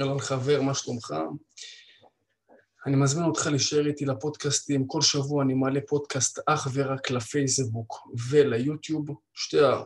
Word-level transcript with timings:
אהלן 0.00 0.18
חבר, 0.18 0.62
מה 0.62 0.74
שלומך? 0.74 1.14
אני 2.86 2.96
מזמין 2.96 3.24
אותך 3.24 3.46
להישאר 3.46 3.86
איתי 3.86 4.04
לפודקאסטים. 4.04 4.86
כל 4.86 5.02
שבוע 5.02 5.42
אני 5.42 5.54
מעלה 5.54 5.80
פודקאסט 5.88 6.38
אך 6.46 6.68
ורק 6.74 7.10
לפייסבוק 7.10 8.08
וליוטיוב, 8.30 9.06
שתי, 9.34 9.60
ה... 9.60 9.82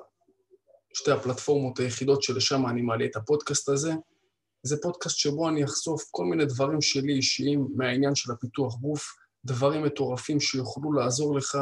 שתי 0.94 1.10
הפלטפורמות 1.10 1.78
היחידות 1.78 2.22
שלשם 2.22 2.66
אני 2.66 2.82
מעלה 2.82 3.04
את 3.04 3.16
הפודקאסט 3.16 3.68
הזה. 3.68 3.92
זה 4.62 4.76
פודקאסט 4.82 5.16
שבו 5.16 5.48
אני 5.48 5.64
אחשוף 5.64 6.04
כל 6.10 6.24
מיני 6.24 6.46
דברים 6.46 6.80
שלי 6.80 7.12
אישיים 7.12 7.68
מהעניין 7.76 8.14
של 8.14 8.32
הפיתוח 8.32 8.76
גוף, 8.76 9.16
דברים 9.44 9.82
מטורפים 9.82 10.40
שיוכלו 10.40 10.92
לעזור 10.92 11.36
לך. 11.36 11.58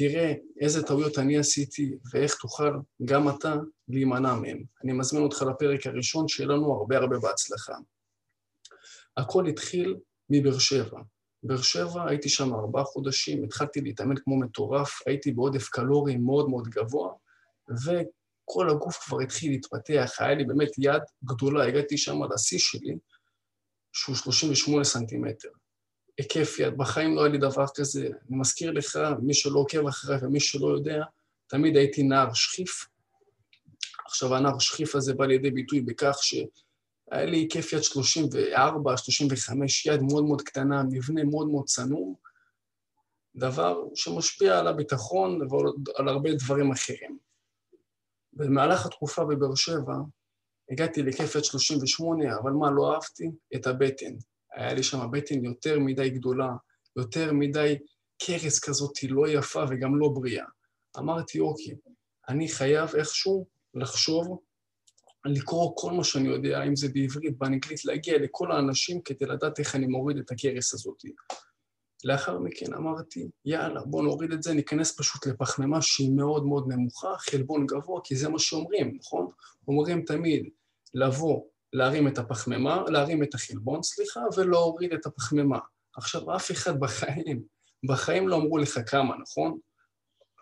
תראה 0.00 0.32
איזה 0.60 0.86
טעויות 0.86 1.18
אני 1.18 1.38
עשיתי 1.38 1.92
ואיך 2.12 2.34
תוכל 2.34 2.72
גם 3.04 3.28
אתה 3.28 3.54
להימנע 3.88 4.34
מהם. 4.34 4.62
אני 4.84 4.92
מזמין 4.92 5.22
אותך 5.22 5.42
לפרק 5.42 5.86
הראשון, 5.86 6.28
שיהיה 6.28 6.48
לנו 6.48 6.72
הרבה 6.72 6.96
הרבה 6.96 7.18
בהצלחה. 7.18 7.74
הכל 9.16 9.46
התחיל 9.46 9.96
מבאר 10.30 10.58
שבע. 10.58 11.00
באר 11.42 11.62
שבע, 11.62 12.08
הייתי 12.08 12.28
שם 12.28 12.54
ארבעה 12.54 12.84
חודשים, 12.84 13.44
התחלתי 13.44 13.80
להתאמן 13.80 14.14
כמו 14.16 14.38
מטורף, 14.38 14.98
הייתי 15.06 15.32
בעודף 15.32 15.68
קלורי 15.68 16.16
מאוד 16.16 16.48
מאוד 16.48 16.68
גבוה, 16.68 17.12
וכל 17.68 18.70
הגוף 18.70 18.98
כבר 19.04 19.20
התחיל 19.20 19.50
להתפתח, 19.50 20.12
היה 20.18 20.34
לי 20.34 20.44
באמת 20.44 20.70
יד 20.78 21.02
גדולה, 21.24 21.66
הגעתי 21.66 21.98
שם 21.98 22.18
לשיא 22.34 22.58
שלי, 22.58 22.98
שהוא 23.92 24.16
38 24.16 24.84
סנטימטר. 24.84 25.48
היקף 26.20 26.58
יד, 26.58 26.76
בחיים 26.76 27.14
לא 27.14 27.20
היה 27.20 27.32
לי 27.32 27.38
דבר 27.38 27.64
כזה. 27.74 28.06
אני 28.06 28.38
מזכיר 28.38 28.70
לך, 28.70 28.98
מי 29.22 29.34
שלא 29.34 29.58
עוקב 29.58 29.86
אחריי 29.86 30.18
ומי 30.22 30.40
שלא 30.40 30.66
יודע, 30.66 31.04
תמיד 31.46 31.76
הייתי 31.76 32.02
נער 32.02 32.32
שכיף. 32.34 32.86
עכשיו, 34.06 34.34
הנער 34.34 34.58
שכיף 34.58 34.94
הזה 34.94 35.14
בא 35.14 35.26
לידי 35.26 35.50
ביטוי 35.50 35.80
בכך 35.80 36.18
שהיה 36.22 37.24
לי 37.24 37.36
היקף 37.36 37.72
יד 37.72 37.82
34, 37.82 38.96
35, 38.96 39.86
יד 39.86 40.02
מאוד 40.02 40.24
מאוד 40.24 40.42
קטנה, 40.42 40.82
מבנה 40.90 41.24
מאוד 41.24 41.48
מאוד 41.48 41.66
צנום, 41.66 42.14
דבר 43.36 43.82
שמשפיע 43.94 44.58
על 44.58 44.66
הביטחון 44.66 45.40
ועל 45.50 46.08
הרבה 46.08 46.30
דברים 46.34 46.70
אחרים. 46.72 47.18
במהלך 48.32 48.86
התקופה 48.86 49.24
בבאר 49.24 49.54
שבע, 49.54 49.94
הגעתי 50.70 51.02
להיקף 51.02 51.34
יד 51.34 51.44
38, 51.44 52.36
אבל 52.42 52.50
מה 52.50 52.70
לא 52.70 52.94
אהבתי? 52.94 53.30
את 53.54 53.66
הבטן. 53.66 54.14
היה 54.54 54.74
לי 54.74 54.82
שם 54.82 55.10
בטן 55.12 55.44
יותר 55.44 55.78
מדי 55.78 56.10
גדולה, 56.10 56.48
יותר 56.96 57.32
מדי 57.32 57.78
קרס 58.22 58.58
כזאת 58.58 59.02
לא 59.08 59.28
יפה 59.28 59.64
וגם 59.70 59.98
לא 59.98 60.08
בריאה. 60.08 60.46
אמרתי, 60.98 61.40
אוקיי, 61.40 61.74
אני 62.28 62.48
חייב 62.48 62.94
איכשהו 62.94 63.46
לחשוב, 63.74 64.38
לקרוא 65.24 65.72
כל 65.76 65.92
מה 65.92 66.04
שאני 66.04 66.28
יודע, 66.28 66.62
אם 66.62 66.76
זה 66.76 66.88
בעברית, 66.88 67.38
באנגלית, 67.38 67.84
להגיע 67.84 68.18
לכל 68.18 68.52
האנשים 68.52 69.02
כדי 69.02 69.26
לדעת 69.26 69.58
איך 69.58 69.74
אני 69.74 69.86
מוריד 69.86 70.18
את 70.18 70.30
הקרס 70.30 70.74
הזאת. 70.74 71.02
לאחר 72.04 72.38
מכן 72.38 72.74
אמרתי, 72.74 73.28
יאללה, 73.44 73.80
בוא 73.84 74.02
נוריד 74.02 74.32
את 74.32 74.42
זה, 74.42 74.54
ניכנס 74.54 74.98
פשוט 74.98 75.26
לפחמימה 75.26 75.82
שהיא 75.82 76.12
מאוד 76.16 76.46
מאוד 76.46 76.68
נמוכה, 76.68 77.14
חלבון 77.18 77.66
גבוה, 77.66 78.00
כי 78.04 78.16
זה 78.16 78.28
מה 78.28 78.38
שאומרים, 78.38 78.96
נכון? 79.00 79.30
אומרים 79.68 80.04
תמיד 80.04 80.48
לבוא 80.94 81.42
להרים 81.72 82.08
את 82.08 82.18
הפחמימה, 82.18 82.82
להרים 82.88 83.22
את 83.22 83.34
החלבון, 83.34 83.82
סליחה, 83.82 84.20
ולהוריד 84.36 84.92
את 84.92 85.06
הפחמימה. 85.06 85.58
עכשיו, 85.96 86.36
אף 86.36 86.50
אחד 86.50 86.80
בחיים, 86.80 87.42
בחיים 87.88 88.28
לא 88.28 88.36
אמרו 88.36 88.58
לך 88.58 88.78
כמה, 88.86 89.16
נכון? 89.16 89.58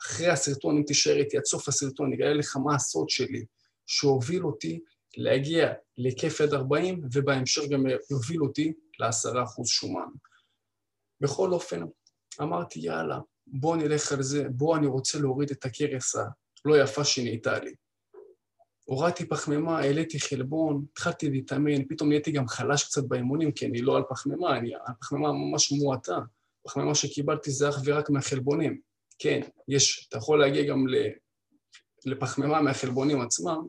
אחרי 0.02 0.28
הסרטון, 0.28 0.76
אם 0.76 0.82
תישאר 0.82 1.16
איתי 1.16 1.36
עד 1.36 1.44
סוף 1.44 1.68
הסרטון, 1.68 2.12
אגלה 2.12 2.34
לך 2.34 2.56
מה 2.56 2.74
הסוד 2.74 3.08
שלי, 3.08 3.44
שהוביל 3.86 4.44
אותי 4.44 4.80
להגיע 5.16 5.72
לכיף 5.98 6.40
עד 6.40 6.54
40, 6.54 7.02
ובהמשך 7.12 7.62
גם 7.70 7.84
יוביל 8.10 8.42
אותי 8.42 8.72
ל-10% 8.98 9.66
שומן. 9.66 10.08
בכל 11.20 11.52
אופן, 11.52 11.82
אמרתי, 12.42 12.80
יאללה, 12.80 13.18
בוא 13.46 13.76
נלך 13.76 14.12
על 14.12 14.22
זה, 14.22 14.48
בוא, 14.50 14.76
אני 14.76 14.86
רוצה 14.86 15.18
להוריד 15.18 15.50
את 15.50 15.64
הקרס 15.64 16.16
הלא 16.16 16.82
יפה 16.82 17.04
שנהייתה 17.04 17.58
לי. 17.58 17.74
הורדתי 18.88 19.26
פחמימה, 19.26 19.78
העליתי 19.78 20.20
חלבון, 20.20 20.84
התחלתי 20.92 21.30
להתאמן, 21.30 21.84
פתאום 21.88 22.08
נהייתי 22.08 22.32
גם 22.32 22.48
חלש 22.48 22.84
קצת 22.84 23.04
באימונים, 23.04 23.52
כי 23.52 23.66
אני 23.66 23.82
לא 23.82 23.96
על 23.96 24.02
פחמימה, 24.10 24.58
אני 24.58 24.74
על 24.74 24.94
פחמימה 25.00 25.32
ממש 25.32 25.72
מועטה. 25.72 26.18
פחמימה 26.64 26.94
שקיבלתי 26.94 27.50
זה 27.50 27.68
אך 27.68 27.80
ורק 27.84 28.10
מהחלבונים. 28.10 28.80
כן, 29.18 29.40
יש, 29.68 30.06
אתה 30.08 30.18
יכול 30.18 30.40
להגיע 30.40 30.62
גם 30.62 30.86
לפחמימה 32.06 32.62
מהחלבונים 32.62 33.20
עצמם, 33.20 33.66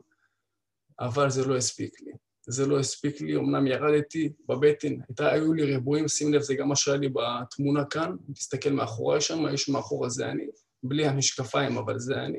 אבל 1.00 1.30
זה 1.30 1.44
לא 1.46 1.56
הספיק 1.56 2.00
לי. 2.00 2.12
זה 2.46 2.66
לא 2.66 2.80
הספיק 2.80 3.20
לי, 3.20 3.36
אמנם 3.36 3.66
ירדתי 3.66 4.32
בבטן, 4.48 4.94
הייתה, 5.08 5.32
היו 5.32 5.52
לי 5.52 5.64
ריבועים, 5.64 6.08
שים 6.08 6.32
לב, 6.32 6.40
זה 6.40 6.54
גם 6.54 6.68
מה 6.68 6.76
שהיה 6.76 6.96
לי 6.96 7.08
בתמונה 7.08 7.84
כאן, 7.84 8.16
תסתכל 8.34 8.70
מאחוריי 8.70 9.20
שם, 9.20 9.54
יש 9.54 9.68
מאחורה 9.68 10.08
זה 10.08 10.26
אני, 10.26 10.46
בלי 10.82 11.06
המשקפיים, 11.06 11.76
אבל 11.78 11.98
זה 11.98 12.14
אני. 12.14 12.38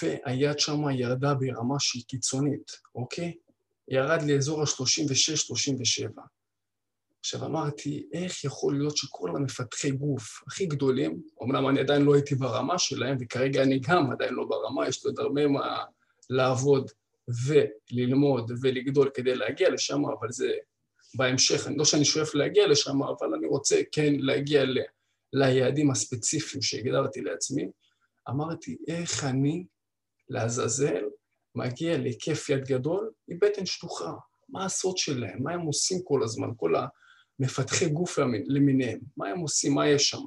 והיד 0.00 0.58
שם 0.58 0.90
ירדה 0.90 1.34
ברמה 1.34 1.74
שהיא 1.78 2.04
קיצונית, 2.08 2.72
אוקיי? 2.94 3.34
ירד 3.88 4.22
לאזור 4.22 4.60
ה-36-37. 4.62 6.20
עכשיו 7.20 7.46
אמרתי, 7.46 8.06
איך 8.12 8.44
יכול 8.44 8.78
להיות 8.78 8.96
שכל 8.96 9.30
המפתחי 9.36 9.90
גוף 9.90 10.42
הכי 10.46 10.66
גדולים, 10.66 11.22
אמנם 11.42 11.68
אני 11.68 11.80
עדיין 11.80 12.02
לא 12.02 12.14
הייתי 12.14 12.34
ברמה 12.34 12.78
שלהם, 12.78 13.16
וכרגע 13.20 13.62
אני 13.62 13.80
גם 13.88 14.10
עדיין 14.12 14.34
לא 14.34 14.44
ברמה, 14.44 14.88
יש 14.88 15.04
לי 15.04 15.10
עוד 15.10 15.20
הרבה 15.20 15.46
מה 15.46 15.84
לעבוד 16.30 16.90
וללמוד 17.46 18.52
ולגדול 18.62 19.10
כדי 19.14 19.34
להגיע 19.34 19.70
לשם, 19.70 20.02
אבל 20.06 20.28
זה 20.30 20.52
בהמשך, 21.14 21.66
אני 21.66 21.76
לא 21.76 21.84
שאני 21.84 22.04
שואף 22.04 22.34
להגיע 22.34 22.66
לשם, 22.66 23.02
אבל 23.02 23.34
אני 23.34 23.46
רוצה 23.46 23.80
כן 23.92 24.14
להגיע 24.18 24.64
ל... 24.64 24.78
ליעדים 25.32 25.90
הספציפיים 25.90 26.62
שהגדרתי 26.62 27.20
לעצמי. 27.20 27.70
אמרתי, 28.28 28.76
איך 28.88 29.24
אני 29.24 29.64
לעזאזל, 30.28 31.04
מגיע 31.54 31.98
להיקף 31.98 32.48
יד 32.48 32.64
גדול 32.64 33.10
עם 33.28 33.38
בטן 33.42 33.66
שטוחה. 33.66 34.12
מה 34.48 34.64
הסוד 34.64 34.96
שלהם? 34.96 35.42
מה 35.42 35.52
הם 35.52 35.60
עושים 35.60 35.98
כל 36.04 36.22
הזמן? 36.22 36.48
כל 36.56 36.74
המפתחי 37.40 37.88
גוף 37.88 38.18
למיניהם. 38.46 38.98
מה 39.16 39.28
הם 39.28 39.38
עושים? 39.38 39.74
מה 39.74 39.88
יש 39.88 40.08
שם? 40.08 40.22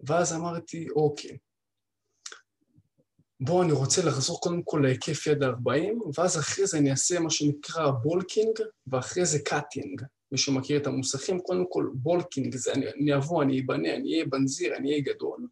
ואז 0.00 0.32
אמרתי, 0.32 0.88
אוקיי, 0.96 1.38
בואו, 3.40 3.62
אני 3.62 3.72
רוצה 3.72 4.02
לחזור 4.02 4.40
קודם 4.40 4.62
כל 4.62 4.80
להיקף 4.82 5.26
יד 5.26 5.42
40, 5.42 6.00
ואז 6.18 6.38
אחרי 6.38 6.66
זה 6.66 6.78
אני 6.78 6.90
אעשה 6.90 7.20
מה 7.20 7.30
שנקרא 7.30 7.90
bulking, 7.90 8.58
ואחרי 8.86 9.26
זה 9.26 9.38
cutting. 9.38 10.02
מי 10.32 10.38
שמכיר 10.38 10.80
את 10.80 10.86
המושגים, 10.86 11.40
קודם 11.40 11.64
כל 11.68 11.90
bulking 11.94 12.56
זה 12.56 12.72
אני, 12.72 12.86
אני 12.88 13.16
אבוא, 13.16 13.42
אני 13.42 13.60
אבנה, 13.60 13.94
אני 13.94 14.12
אהיה 14.12 14.24
בנזיר, 14.24 14.76
אני 14.76 14.90
אהיה 14.90 15.02
גדול, 15.02 15.46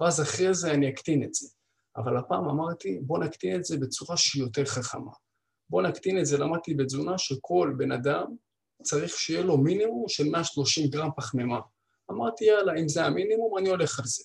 ואז 0.00 0.22
אחרי 0.22 0.54
זה 0.54 0.70
אני 0.70 0.88
אקטין 0.88 1.22
את 1.22 1.34
זה. 1.34 1.48
אבל 1.96 2.16
הפעם 2.16 2.48
אמרתי, 2.48 2.98
בוא 3.02 3.18
נקטין 3.18 3.56
את 3.56 3.64
זה 3.64 3.78
בצורה 3.78 4.16
שהיא 4.16 4.42
יותר 4.42 4.64
חכמה. 4.64 5.12
בוא 5.70 5.82
נקטין 5.82 6.18
את 6.18 6.26
זה, 6.26 6.38
למדתי 6.38 6.74
בתזונה 6.74 7.18
שכל 7.18 7.74
בן 7.76 7.92
אדם 7.92 8.24
צריך 8.82 9.12
שיהיה 9.12 9.42
לו 9.42 9.58
מינימום 9.58 10.04
של 10.08 10.24
130 10.24 10.90
גרם 10.90 11.10
פחמימה. 11.16 11.60
אמרתי, 12.10 12.44
יאללה, 12.44 12.72
אם 12.80 12.88
זה 12.88 13.04
המינימום, 13.04 13.58
אני 13.58 13.68
הולך 13.68 13.98
על 13.98 14.04
זה. 14.04 14.24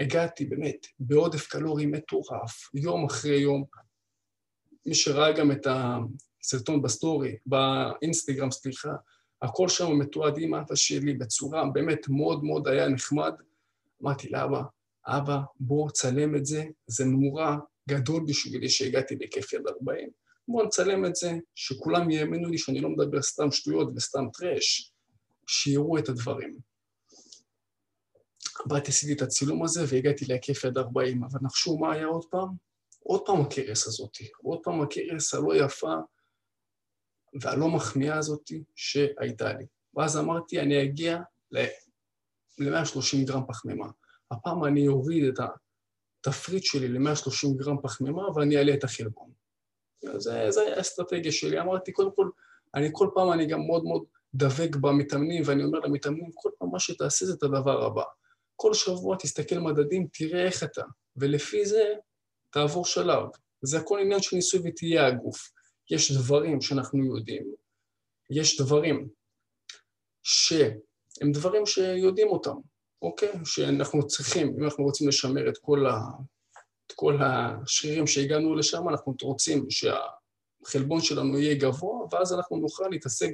הגעתי 0.00 0.44
באמת 0.44 0.86
בעודף 0.98 1.46
קלורי 1.46 1.86
מטורף, 1.86 2.74
יום 2.74 3.04
אחרי 3.04 3.36
יום. 3.36 3.64
מי 4.86 4.94
שראה 4.94 5.32
גם 5.32 5.52
את 5.52 5.66
הסרטון 5.66 6.82
בסטורי, 6.82 7.36
באינסטגרם, 7.46 8.50
סליחה, 8.50 8.90
הכל 9.42 9.68
שם 9.68 9.98
מתועד 9.98 10.38
עם 10.38 10.54
אבא 10.54 10.74
שלי 10.74 11.14
בצורה 11.14 11.64
באמת 11.72 12.08
מאוד 12.08 12.44
מאוד 12.44 12.68
היה 12.68 12.88
נחמד. 12.88 13.32
אמרתי 14.02 14.28
לאבא, 14.28 14.62
אבא, 15.06 15.38
בוא, 15.60 15.90
צלם 15.90 16.36
את 16.36 16.46
זה, 16.46 16.64
זה 16.86 17.04
נורא 17.04 17.56
גדול 17.88 18.24
בשבילי 18.28 18.68
שהגעתי 18.68 19.16
בהיקף 19.16 19.52
יד 19.52 19.66
40. 19.66 20.10
בוא 20.48 20.64
נצלם 20.64 21.04
את 21.04 21.16
זה, 21.16 21.32
שכולם 21.54 22.10
יאמינו 22.10 22.48
לי 22.48 22.58
שאני 22.58 22.80
לא 22.80 22.88
מדבר 22.88 23.22
סתם 23.22 23.50
שטויות 23.50 23.88
וסתם 23.96 24.24
טראש, 24.32 24.92
שיראו 25.46 25.98
את 25.98 26.08
הדברים. 26.08 26.58
באתי, 28.66 28.90
עשיתי 28.90 29.12
את 29.12 29.22
הצילום 29.22 29.64
הזה 29.64 29.84
והגעתי 29.88 30.24
להיקף 30.24 30.64
יד 30.64 30.78
40, 30.78 31.24
אבל 31.24 31.40
נחשו 31.42 31.78
מה 31.78 31.92
היה 31.92 32.06
עוד 32.06 32.24
פעם? 32.30 32.48
עוד 33.02 33.22
פעם 33.26 33.40
הקרס 33.40 33.86
הזאת, 33.86 34.16
עוד 34.42 34.60
פעם 34.62 34.82
הקרס 34.82 35.34
הלא 35.34 35.64
יפה 35.64 35.94
והלא 37.40 37.68
מחמיאה 37.68 38.18
הזאת 38.18 38.50
שהייתה 38.74 39.52
לי. 39.52 39.64
ואז 39.94 40.16
אמרתי, 40.16 40.60
אני 40.60 40.82
אגיע 40.82 41.18
ל-130 41.50 43.26
גרם 43.26 43.42
פחמימה. 43.48 43.86
הפעם 44.32 44.64
אני 44.64 44.88
אוריד 44.88 45.24
את 45.24 45.38
התפריט 46.26 46.64
שלי 46.64 46.88
ל-130 46.88 47.56
גרם 47.56 47.76
פחמימה 47.82 48.30
ואני 48.30 48.56
אעלה 48.56 48.74
את 48.74 48.84
החלבון. 48.84 49.30
זה, 50.16 50.46
זה 50.50 50.76
האסטרטגיה 50.76 51.32
שלי. 51.32 51.60
אמרתי, 51.60 51.92
קודם 51.92 52.10
כל, 52.14 52.30
אני 52.74 52.88
כל 52.92 53.08
פעם, 53.14 53.32
אני 53.32 53.46
גם 53.46 53.60
מאוד 53.66 53.84
מאוד 53.84 54.04
דבק 54.34 54.76
במתאמנים, 54.76 55.42
ואני 55.46 55.64
אומר 55.64 55.78
למתאמנים, 55.78 56.30
כל 56.34 56.50
פעם 56.58 56.68
מה 56.72 56.80
שתעשה 56.80 57.26
זה 57.26 57.32
את 57.32 57.42
הדבר 57.42 57.86
הבא. 57.86 58.02
כל 58.56 58.74
שבוע 58.74 59.16
תסתכל 59.16 59.58
מדדים, 59.58 60.06
תראה 60.12 60.46
איך 60.46 60.62
אתה, 60.62 60.82
ולפי 61.16 61.66
זה 61.66 61.94
תעבור 62.50 62.84
שלב. 62.84 63.24
זה 63.62 63.78
הכל 63.78 63.98
עניין 63.98 64.22
של 64.22 64.36
ניסוי 64.36 64.60
וטעייה 64.64 65.06
הגוף. 65.06 65.50
יש 65.90 66.12
דברים 66.12 66.60
שאנחנו 66.60 67.16
יודעים, 67.16 67.54
יש 68.30 68.60
דברים 68.60 69.08
שהם 70.22 71.32
דברים 71.32 71.66
שיודעים 71.66 72.28
אותם, 72.28 72.56
אוקיי? 73.02 73.32
שאנחנו 73.44 74.06
צריכים, 74.06 74.54
אם 74.58 74.64
אנחנו 74.64 74.84
רוצים 74.84 75.08
לשמר 75.08 75.48
את 75.48 75.58
כל, 75.58 75.86
ה... 75.86 75.98
את 76.86 76.92
כל 76.92 77.18
השרירים 77.22 78.06
שהגענו 78.06 78.54
לשם, 78.54 78.88
אנחנו 78.88 79.16
רוצים 79.22 79.66
שהחלבון 79.70 81.00
שלנו 81.00 81.38
יהיה 81.38 81.54
גבוה, 81.54 82.06
ואז 82.10 82.32
אנחנו 82.32 82.56
נוכל 82.56 82.88
להתעסק 82.90 83.30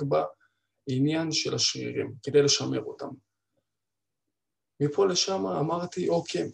בעניין 0.88 1.32
של 1.32 1.54
השרירים, 1.54 2.12
כדי 2.22 2.42
לשמר 2.42 2.82
אותם. 2.82 3.08
מפה 4.80 5.06
לשם 5.06 5.46
אמרתי, 5.46 6.08
אוקיי, 6.08 6.50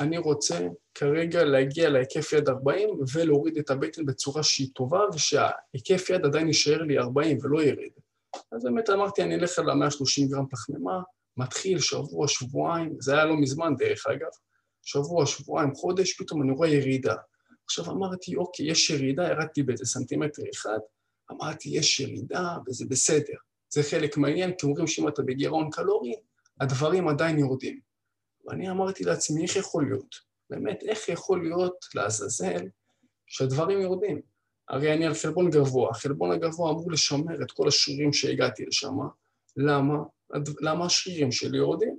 אני 0.00 0.18
רוצה 0.18 0.68
כרגע 0.94 1.44
להגיע 1.44 1.88
להיקף 1.88 2.32
יד 2.32 2.48
40 2.48 2.88
ולהוריד 3.14 3.58
את 3.58 3.70
הבטן 3.70 4.06
בצורה 4.06 4.42
שהיא 4.42 4.68
טובה, 4.74 5.00
ושההיקף 5.14 6.10
יד 6.10 6.24
עדיין 6.24 6.46
יישאר 6.46 6.82
לי 6.82 6.98
40 6.98 7.38
ולא 7.42 7.62
ירד. 7.62 7.90
אז 8.52 8.64
באמת 8.64 8.90
אמרתי, 8.90 9.22
אני 9.22 9.34
אלך 9.34 9.58
על 9.58 9.70
ה-130 9.70 10.30
גרם 10.30 10.46
פחמימה, 10.50 11.00
מתחיל 11.36 11.78
שבוע, 11.78 12.28
שבועיים, 12.28 12.96
זה 13.00 13.14
היה 13.14 13.24
לא 13.24 13.36
מזמן 13.36 13.76
דרך 13.76 14.06
אגב, 14.06 14.30
שבוע, 14.82 15.26
שבועיים, 15.26 15.74
חודש, 15.74 16.20
פתאום 16.20 16.42
אני 16.42 16.52
רואה 16.52 16.68
ירידה. 16.68 17.14
עכשיו 17.64 17.90
אמרתי, 17.90 18.36
אוקיי, 18.36 18.70
יש 18.70 18.90
ירידה, 18.90 19.24
ירדתי 19.24 19.62
באיזה 19.62 19.84
סנטימטר 19.84 20.42
אחד, 20.54 20.78
אמרתי, 21.30 21.68
יש 21.68 22.00
ירידה 22.00 22.56
וזה 22.66 22.84
בסדר. 22.88 23.34
זה 23.70 23.82
חלק 23.82 24.16
מהעניין, 24.16 24.52
כי 24.58 24.66
אומרים 24.66 24.86
שאם 24.86 25.08
אתה 25.08 25.22
בגירעון 25.22 25.70
קלורי, 25.70 26.14
הדברים 26.60 27.08
עדיין 27.08 27.38
יורדים. 27.38 27.80
ואני 28.46 28.70
אמרתי 28.70 29.04
לעצמי, 29.04 29.42
איך 29.42 29.56
יכול 29.56 29.84
להיות? 29.84 30.14
באמת, 30.50 30.82
איך 30.82 31.08
יכול 31.08 31.42
להיות, 31.42 31.76
לעזאזל, 31.94 32.68
שהדברים 33.26 33.80
יורדים? 33.80 34.20
הרי 34.68 34.94
אני 34.94 35.06
על 35.06 35.14
חלבון 35.14 35.50
גבוה, 35.50 35.90
החלבון 35.90 36.32
הגבוה 36.32 36.70
אמור 36.70 36.92
לשמר 36.92 37.42
את 37.42 37.52
כל 37.52 37.68
השרירים 37.68 38.12
שהגעתי 38.12 38.64
לשם. 38.64 38.96
למה? 39.56 39.94
למה 40.60 40.86
השרירים 40.86 41.32
שלי 41.32 41.58
יורדים? 41.58 41.96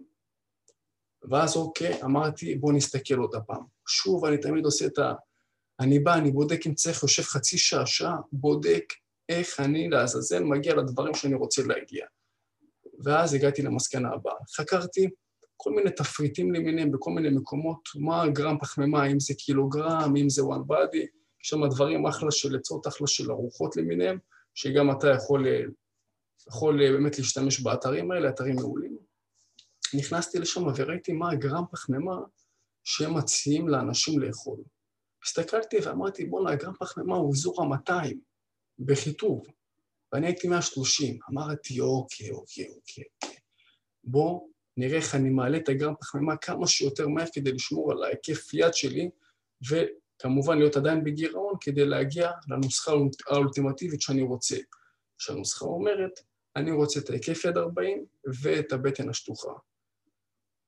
ואז 1.31 1.55
אוקיי, 1.55 2.03
אמרתי, 2.03 2.55
בואו 2.55 2.71
נסתכל 2.71 3.15
עוד 3.15 3.35
הפעם. 3.35 3.63
שוב, 3.87 4.25
אני 4.25 4.37
תמיד 4.37 4.65
עושה 4.65 4.85
את 4.85 4.97
ה... 4.97 5.13
אני 5.79 5.99
בא, 5.99 6.13
אני 6.13 6.31
בודק 6.31 6.67
אם 6.67 6.73
צריך, 6.73 7.03
יושב 7.03 7.23
חצי 7.23 7.57
שעה, 7.57 7.85
שעה, 7.85 8.15
בודק 8.31 8.83
איך 9.29 9.59
אני 9.59 9.89
לעזאזל 9.89 10.43
מגיע 10.43 10.75
לדברים 10.75 11.13
שאני 11.13 11.35
רוצה 11.35 11.61
להגיע. 11.67 12.05
ואז 13.03 13.33
הגעתי 13.33 13.61
למסקנה 13.61 14.09
הבאה. 14.13 14.33
חקרתי 14.55 15.09
כל 15.57 15.71
מיני 15.71 15.91
תפריטים 15.91 16.53
למיניהם 16.53 16.91
בכל 16.91 17.11
מיני 17.11 17.29
מקומות, 17.29 17.79
מה 17.95 18.27
גרם 18.27 18.57
פחמימה, 18.59 19.05
אם 19.05 19.19
זה 19.19 19.33
קילוגרם, 19.33 20.13
אם 20.17 20.29
זה 20.29 20.41
one 20.41 20.71
body, 20.71 20.97
יש 21.43 21.49
שם 21.49 21.67
דברים 21.67 22.05
אחלה 22.05 22.31
של 22.31 22.55
עצות, 22.55 22.87
אחלה 22.87 23.07
של 23.07 23.31
ארוחות 23.31 23.77
למיניהם, 23.77 24.17
שגם 24.55 24.91
אתה 24.91 25.07
יכול, 25.07 25.47
יכול 26.47 26.91
באמת 26.91 27.17
להשתמש 27.17 27.59
באתרים 27.59 28.11
האלה, 28.11 28.29
אתרים 28.29 28.55
מעולים. 28.55 28.97
נכנסתי 29.93 30.39
לשם 30.39 30.63
וראיתי 30.75 31.13
מה 31.13 31.31
הגרם 31.31 31.63
פחמימה 31.71 32.15
שהם 32.83 33.17
מציעים 33.17 33.67
לאנשים 33.67 34.19
לאכול. 34.19 34.59
הסתכלתי 35.25 35.77
ואמרתי, 35.83 36.25
בואנה, 36.25 36.51
הגרם 36.51 36.73
פחמימה 36.79 37.15
הוא 37.15 37.33
אזור 37.33 37.63
ה-200 37.63 38.15
בחיטוב, 38.79 39.45
ואני 40.13 40.27
הייתי 40.27 40.47
130. 40.47 41.19
אמרתי, 41.31 41.79
אוקיי, 41.79 42.31
אוקיי, 42.31 42.67
אוקיי, 42.67 43.03
אוקיי. 43.15 43.39
בוא 44.03 44.47
נראה 44.77 44.97
איך 44.97 45.15
אני 45.15 45.29
מעלה 45.29 45.57
את 45.57 45.69
הגרם 45.69 45.93
פחמימה 45.99 46.37
כמה 46.37 46.67
שיותר 46.67 47.07
מהר 47.07 47.25
כדי 47.33 47.51
לשמור 47.51 47.91
על 47.91 48.03
ההיקף 48.03 48.53
יד 48.53 48.73
שלי, 48.73 49.09
וכמובן 49.69 50.57
להיות 50.57 50.75
עדיין 50.75 51.03
בגירעון 51.03 51.53
כדי 51.61 51.85
להגיע 51.85 52.31
לנוסחה 52.47 52.91
האולטימטיבית 53.27 54.01
שאני 54.01 54.21
רוצה. 54.21 54.57
שהנוסחה 55.17 55.65
אומרת, 55.65 56.11
אני 56.55 56.71
רוצה 56.71 56.99
את 56.99 57.09
ההיקף 57.09 57.45
יד 57.45 57.57
40 57.57 58.05
ואת 58.41 58.71
הבטן 58.71 59.09
השטוחה. 59.09 59.51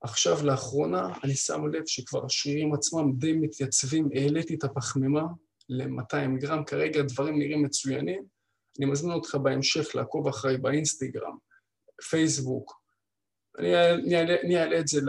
עכשיו, 0.00 0.46
לאחרונה, 0.46 1.08
אני 1.24 1.34
שם 1.34 1.66
לב 1.66 1.82
שכבר 1.86 2.26
השרירים 2.26 2.74
עצמם 2.74 3.12
די 3.18 3.32
מתייצבים, 3.32 4.08
העליתי 4.14 4.54
את 4.54 4.64
הפחמימה 4.64 5.22
ל-200 5.68 6.38
גרם, 6.40 6.64
כרגע 6.64 7.00
הדברים 7.00 7.38
נראים 7.38 7.62
מצוינים. 7.62 8.24
אני 8.78 8.86
מזמין 8.86 9.12
אותך 9.12 9.34
בהמשך 9.34 9.94
לעקוב 9.94 10.28
אחריי 10.28 10.56
באינסטגרם, 10.56 11.36
פייסבוק, 12.10 12.80
אני 13.58 14.56
אעלה 14.56 14.80
את 14.80 14.88
זה 14.88 15.00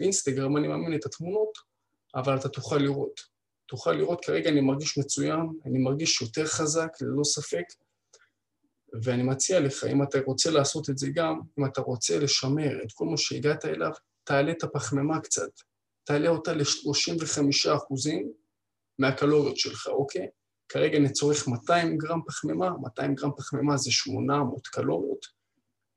לאינסטגרם, 0.00 0.56
אני 0.56 0.68
מאמין 0.68 0.94
את 0.94 1.06
התמונות, 1.06 1.58
אבל 2.14 2.36
אתה 2.36 2.48
תוכל 2.48 2.76
לראות. 2.76 3.20
תוכל 3.66 3.92
לראות, 3.92 4.24
כרגע 4.24 4.50
אני 4.50 4.60
מרגיש 4.60 4.98
מצוין, 4.98 5.40
אני 5.66 5.78
מרגיש 5.78 6.22
יותר 6.22 6.46
חזק, 6.46 6.88
ללא 7.00 7.24
ספק, 7.24 7.64
ואני 9.02 9.22
מציע 9.22 9.60
לך, 9.60 9.84
אם 9.84 10.02
אתה 10.02 10.18
רוצה 10.26 10.50
לעשות 10.50 10.90
את 10.90 10.98
זה 10.98 11.08
גם, 11.14 11.40
אם 11.58 11.66
אתה 11.66 11.80
רוצה 11.80 12.18
לשמר 12.18 12.82
את 12.82 12.92
כל 12.94 13.04
מה 13.04 13.16
שהגעת 13.16 13.64
אליו, 13.64 13.90
תעלה 14.24 14.52
את 14.52 14.62
הפחמימה 14.62 15.20
קצת. 15.20 15.50
תעלה 16.04 16.28
אותה 16.28 16.52
ל-35 16.52 17.76
אחוזים 17.76 18.32
מהקלוריות 18.98 19.56
שלך, 19.56 19.86
אוקיי? 19.86 20.28
כרגע 20.68 20.98
אני 20.98 21.12
צורך 21.12 21.48
200 21.48 21.98
גרם 21.98 22.20
פחמימה, 22.26 22.70
200 22.80 23.14
גרם 23.14 23.30
פחמימה 23.36 23.76
זה 23.76 23.90
800 23.90 24.66
קלוריות, 24.66 25.26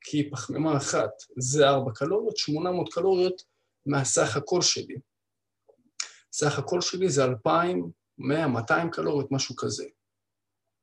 כי 0.00 0.30
פחמימה 0.30 0.76
אחת 0.76 1.10
זה 1.38 1.68
4 1.68 1.92
קלוריות, 1.92 2.36
800 2.36 2.92
קלוריות 2.92 3.42
מהסך 3.86 4.36
הכל 4.36 4.62
שלי. 4.62 4.96
סך 6.32 6.58
הכל 6.58 6.80
שלי 6.80 7.08
זה 7.08 7.24
2,000, 7.24 7.90
100, 8.18 8.46
200 8.48 8.90
קלוריות, 8.90 9.32
משהו 9.32 9.56
כזה. 9.56 9.84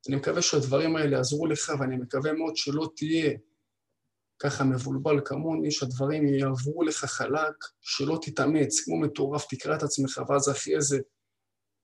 אני 0.08 0.16
מקווה 0.16 0.42
שהדברים 0.42 0.96
האלה 0.96 1.18
יעזרו 1.18 1.48
לך, 1.48 1.72
ואני 1.80 1.96
מקווה 1.96 2.34
מאוד 2.34 2.58
שלא 2.58 2.90
תהיה 2.96 3.38
ככה 4.40 4.64
מבולבל 4.64 5.22
כמוני, 5.26 5.72
שהדברים 5.72 6.28
יעברו 6.28 6.84
לך 6.84 7.06
חלק, 7.06 7.56
שלא 7.82 8.20
תתאמץ, 8.22 8.80
כמו 8.86 9.00
מטורף, 9.00 9.46
תקרא 9.50 9.76
את 9.76 9.84
עצמך, 9.84 10.22
ואז 10.30 10.52
אחרי 10.52 10.82
זה 10.82 11.00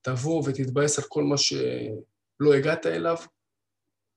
תבוא 0.01 0.43
ותתבאס 0.45 0.99
על 0.99 1.05
כל 1.07 1.23
מה 1.23 1.37
שלא 1.37 2.53
הגעת 2.57 2.85
אליו. 2.85 3.17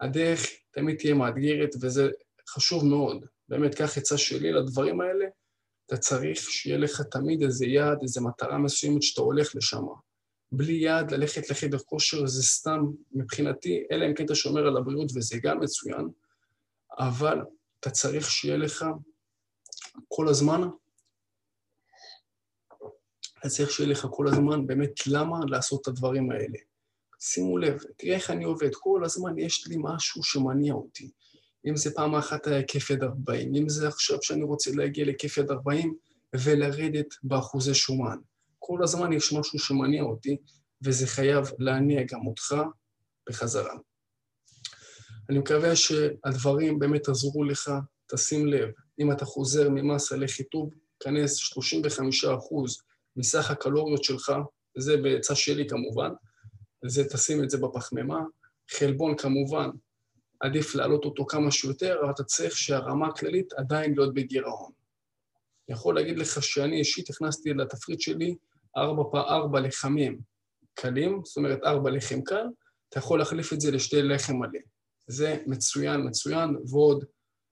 הדרך 0.00 0.46
תמיד 0.70 0.96
תהיה 0.98 1.14
מאתגרת, 1.14 1.70
וזה 1.80 2.08
חשוב 2.48 2.84
מאוד. 2.84 3.26
באמת, 3.48 3.74
קח 3.74 3.98
עצה 3.98 4.18
שלי 4.18 4.52
לדברים 4.52 5.00
האלה, 5.00 5.24
אתה 5.86 5.96
צריך 5.96 6.38
שיהיה 6.38 6.78
לך 6.78 7.00
תמיד 7.00 7.42
איזה 7.42 7.66
יעד, 7.66 7.98
איזו 8.02 8.22
מטרה 8.24 8.58
מסוימת 8.58 9.02
שאתה 9.02 9.22
הולך 9.22 9.54
לשם. 9.54 9.84
בלי 10.52 10.72
יעד 10.72 11.10
ללכת 11.10 11.50
לחדר 11.50 11.78
כושר 11.78 12.26
זה 12.26 12.42
סתם, 12.42 12.80
מבחינתי, 13.12 13.84
אלא 13.90 14.06
אם 14.06 14.14
כן 14.14 14.24
אתה 14.24 14.34
שומר 14.34 14.66
על 14.66 14.76
הבריאות 14.76 15.10
וזה 15.14 15.38
גם 15.42 15.60
מצוין, 15.60 16.08
אבל 16.98 17.38
אתה 17.80 17.90
צריך 17.90 18.30
שיהיה 18.30 18.56
לך 18.56 18.84
כל 20.08 20.28
הזמן, 20.28 20.60
אתה 23.38 23.48
צריך 23.48 23.70
שיהיה 23.70 23.90
לך 23.90 24.06
כל 24.10 24.28
הזמן 24.28 24.66
באמת 24.66 25.06
למה 25.06 25.36
לעשות 25.48 25.82
את 25.82 25.88
הדברים 25.88 26.30
האלה. 26.30 26.58
שימו 27.20 27.58
לב, 27.58 27.78
תראה 27.96 28.14
איך 28.14 28.30
אני 28.30 28.44
עובד, 28.44 28.74
כל 28.74 29.04
הזמן 29.04 29.38
יש 29.38 29.66
לי 29.66 29.76
משהו 29.78 30.22
שמניע 30.22 30.74
אותי. 30.74 31.10
אם 31.66 31.76
זה 31.76 31.94
פעם 31.94 32.14
אחת 32.14 32.46
היה 32.46 32.56
היקף 32.56 32.90
יד 32.90 33.02
40, 33.02 33.54
אם 33.54 33.68
זה 33.68 33.88
עכשיו 33.88 34.18
שאני 34.22 34.42
רוצה 34.42 34.70
להגיע 34.74 35.04
להיקף 35.04 35.36
יד 35.36 35.50
40 35.50 35.94
ולרדת 36.36 37.14
באחוזי 37.22 37.74
שומן. 37.74 38.18
כל 38.64 38.82
הזמן 38.82 39.12
יש 39.12 39.32
משהו 39.32 39.58
שמניע 39.58 40.02
אותי, 40.02 40.36
וזה 40.84 41.06
חייב 41.06 41.46
להניע 41.58 42.02
גם 42.12 42.26
אותך 42.26 42.54
בחזרה. 43.28 43.74
אני 45.30 45.38
מקווה 45.38 45.76
שהדברים 45.76 46.78
באמת 46.78 47.08
עזרו 47.08 47.44
לך, 47.44 47.72
תשים 48.06 48.46
לב, 48.46 48.70
אם 49.00 49.12
אתה 49.12 49.24
חוזר 49.24 49.68
ממסה 49.70 50.16
לחיטוב, 50.16 50.70
כנס 51.00 51.36
35 51.36 52.24
אחוז 52.24 52.82
מסך 53.16 53.50
הקלוריות 53.50 54.04
שלך, 54.04 54.32
זה 54.78 54.96
בעצה 54.96 55.34
שלי 55.34 55.68
כמובן, 55.68 56.10
זה 56.86 57.08
תשים 57.08 57.44
את 57.44 57.50
זה 57.50 57.58
בפחמימה, 57.58 58.20
חלבון 58.70 59.16
כמובן, 59.16 59.70
עדיף 60.40 60.74
להעלות 60.74 61.04
אותו 61.04 61.26
כמה 61.26 61.50
שיותר, 61.50 62.00
אבל 62.02 62.10
אתה 62.10 62.24
צריך 62.24 62.56
שהרמה 62.56 63.06
הכללית 63.06 63.52
עדיין 63.52 63.94
להיות 63.94 64.14
בגירעון. 64.14 64.72
אני 65.68 65.76
יכול 65.76 65.94
להגיד 65.94 66.18
לך 66.18 66.42
שאני 66.42 66.78
אישית 66.78 67.10
הכנסתי 67.10 67.54
לתפריט 67.54 68.00
שלי 68.00 68.34
ארבע 68.76 69.02
פעם 69.12 69.24
ארבע 69.24 69.60
לחמים 69.60 70.20
קלים, 70.74 71.20
זאת 71.24 71.36
אומרת 71.36 71.58
ארבע 71.64 71.90
לחם 71.90 72.22
קל, 72.22 72.46
אתה 72.88 72.98
יכול 72.98 73.18
להחליף 73.18 73.52
את 73.52 73.60
זה 73.60 73.70
לשתי 73.70 74.02
לחם 74.02 74.36
מלא. 74.36 74.60
זה 75.06 75.42
מצוין, 75.46 76.06
מצוין, 76.06 76.56
ועוד 76.70 77.04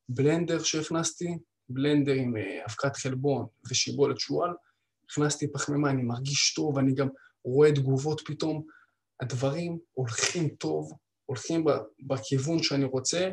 בלנדר 0.08 0.62
שהכנסתי, 0.62 1.38
בלנדר 1.68 2.12
עם 2.12 2.36
אה, 2.36 2.64
אבקת 2.68 2.96
חלבון 2.96 3.46
ושיבולת 3.70 4.20
שועל, 4.20 4.50
הכנסתי 5.10 5.52
פחמימה, 5.52 5.90
אני 5.90 6.02
מרגיש 6.02 6.54
טוב, 6.54 6.78
אני 6.78 6.94
גם 6.94 7.08
רואה 7.44 7.72
תגובות 7.72 8.20
פתאום, 8.24 8.66
הדברים 9.20 9.78
הולכים 9.92 10.48
טוב, 10.48 10.92
הולכים 11.26 11.64
בכיוון 12.06 12.62
שאני 12.62 12.84
רוצה, 12.84 13.30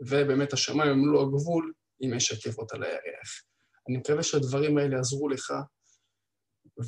ובאמת 0.00 0.52
השמיים 0.52 0.90
הם 0.90 1.12
לא 1.12 1.22
הגבול 1.22 1.72
אם 2.02 2.14
ישקף 2.14 2.58
אותה 2.58 2.78
לירח. 2.78 3.42
אני 3.88 3.96
מקווה 3.96 4.22
שהדברים 4.22 4.78
האלה 4.78 4.96
יעזרו 4.96 5.28
לך, 5.28 5.52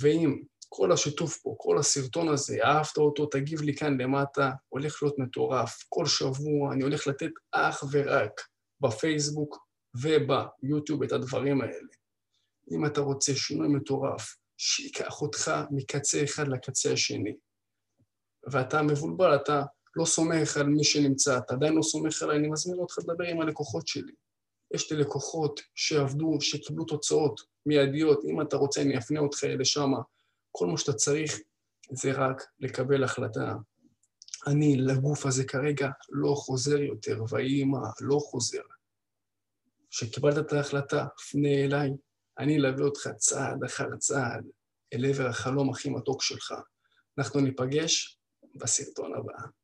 ואם 0.00 0.42
כל 0.68 0.92
השיתוף 0.92 1.38
פה, 1.42 1.54
כל 1.58 1.78
הסרטון 1.78 2.28
הזה, 2.28 2.64
אהבת 2.64 2.96
אותו, 2.96 3.26
תגיב 3.26 3.60
לי 3.62 3.74
כאן 3.76 4.00
למטה, 4.00 4.50
הולך 4.68 5.02
להיות 5.02 5.18
מטורף. 5.18 5.84
כל 5.88 6.06
שבוע 6.06 6.72
אני 6.72 6.82
הולך 6.82 7.06
לתת 7.06 7.30
אך 7.52 7.84
ורק 7.92 8.40
בפייסבוק 8.80 9.66
וביוטיוב 9.94 11.02
את 11.02 11.12
הדברים 11.12 11.60
האלה. 11.60 11.92
אם 12.70 12.86
אתה 12.86 13.00
רוצה 13.00 13.34
שינוי 13.34 13.68
מטורף, 13.68 14.36
שייקח 14.58 15.22
אותך 15.22 15.50
מקצה 15.70 16.24
אחד 16.24 16.48
לקצה 16.48 16.92
השני. 16.92 17.36
ואתה 18.52 18.82
מבולבל, 18.82 19.34
אתה 19.34 19.62
לא 19.96 20.04
סומך 20.04 20.56
על 20.56 20.66
מי 20.66 20.84
שנמצא, 20.84 21.38
אתה 21.38 21.54
עדיין 21.54 21.74
לא 21.74 21.82
סומך 21.82 22.22
עליי, 22.22 22.38
אני 22.38 22.48
מזמין 22.48 22.78
אותך 22.78 22.98
לדבר 22.98 23.24
עם 23.24 23.40
הלקוחות 23.40 23.88
שלי. 23.88 24.12
יש 24.74 24.92
לי 24.92 24.98
לקוחות 24.98 25.60
שעבדו, 25.74 26.40
שקיבלו 26.40 26.84
תוצאות 26.84 27.40
מיידיות, 27.66 28.24
אם 28.24 28.40
אתה 28.40 28.56
רוצה 28.56 28.82
אני 28.82 28.98
אפנה 28.98 29.20
אותך 29.20 29.44
לשם. 29.44 29.92
כל 30.50 30.66
מה 30.66 30.78
שאתה 30.78 30.92
צריך 30.92 31.40
זה 31.92 32.12
רק 32.12 32.42
לקבל 32.60 33.04
החלטה. 33.04 33.54
אני 34.46 34.76
לגוף 34.76 35.26
הזה 35.26 35.44
כרגע 35.44 35.90
לא 36.10 36.34
חוזר 36.34 36.82
יותר, 36.82 37.24
ויהי 37.28 37.64
מה, 37.64 37.90
לא 38.00 38.18
חוזר. 38.18 38.62
כשקיבלת 39.90 40.38
את 40.38 40.52
ההחלטה, 40.52 41.06
פנה 41.30 41.48
אליי, 41.48 41.90
אני 42.38 42.56
אלווה 42.56 42.84
אותך 42.84 43.08
צעד 43.16 43.64
אחר 43.64 43.96
צעד 43.96 44.44
אל 44.92 45.04
עבר 45.04 45.26
החלום 45.26 45.70
הכי 45.70 45.90
מתוק 45.90 46.22
שלך. 46.22 46.54
אנחנו 47.18 47.40
ניפגש 47.40 48.18
בסרטון 48.54 49.14
הבא. 49.14 49.61